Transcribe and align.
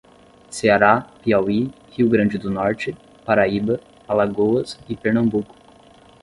Ceará, 0.49 1.05
Piauí, 1.23 1.69
Rio 1.95 2.09
grande 2.09 2.39
do 2.39 2.49
Norte, 2.49 2.97
Paraíba, 3.23 3.79
Alagoas 4.07 4.79
e 4.89 4.95
Pernambuco 4.97 5.53